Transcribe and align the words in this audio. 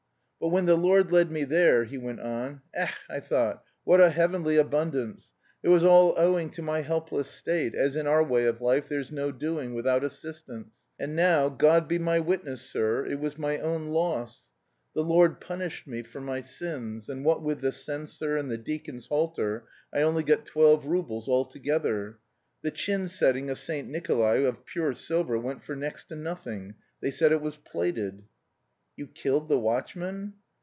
"But 0.43 0.49
when 0.49 0.65
the 0.65 0.73
Lord 0.75 1.11
led 1.11 1.29
me 1.29 1.43
there," 1.43 1.83
he 1.83 1.99
went 1.99 2.19
on, 2.19 2.63
"ech, 2.73 2.95
I 3.07 3.19
thought 3.19 3.63
what 3.83 4.01
a 4.01 4.09
heavenly 4.09 4.57
abundance! 4.57 5.33
It 5.61 5.69
was 5.69 5.83
all 5.83 6.15
owing 6.17 6.49
to 6.53 6.63
my 6.63 6.81
helpless 6.81 7.29
state, 7.29 7.75
as 7.75 7.95
in 7.95 8.07
our 8.07 8.23
way 8.23 8.45
of 8.47 8.59
life 8.59 8.89
there's 8.89 9.11
no 9.11 9.31
doing 9.31 9.75
without 9.75 10.03
assistance. 10.03 10.73
And, 10.99 11.15
now, 11.15 11.47
God 11.49 11.87
be 11.87 11.99
my 11.99 12.19
witness, 12.19 12.61
sir, 12.67 13.05
it 13.05 13.19
was 13.19 13.37
my 13.37 13.59
own 13.59 13.89
loss. 13.89 14.45
The 14.95 15.03
Lord 15.03 15.39
punished 15.39 15.85
me 15.85 16.01
for 16.01 16.19
my 16.21 16.41
sins, 16.41 17.07
and 17.07 17.23
what 17.23 17.43
with 17.43 17.61
the 17.61 17.71
censer 17.71 18.35
and 18.35 18.49
the 18.49 18.57
deacon's 18.57 19.05
halter, 19.05 19.65
I 19.93 20.01
only 20.01 20.23
got 20.23 20.47
twelve 20.47 20.87
roubles 20.87 21.27
altogether. 21.29 22.17
The 22.63 22.71
chin 22.71 23.07
setting 23.09 23.51
of 23.51 23.59
St. 23.59 23.87
Nikolay 23.87 24.43
of 24.45 24.65
pure 24.65 24.93
silver 24.93 25.37
went 25.37 25.61
for 25.61 25.75
next 25.75 26.05
to 26.05 26.15
nothing. 26.15 26.77
They 26.99 27.11
said 27.11 27.31
it 27.31 27.43
was 27.43 27.57
plated." 27.57 28.23
"You 28.97 29.07
killed 29.07 29.47
the 29.47 29.57
watchman?" 29.57 30.33